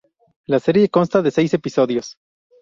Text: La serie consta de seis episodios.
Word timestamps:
La 0.47 0.59
serie 0.59 0.89
consta 0.89 1.21
de 1.21 1.29
seis 1.29 1.53
episodios. 1.53 2.17